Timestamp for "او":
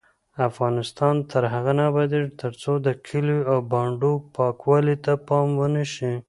3.51-3.57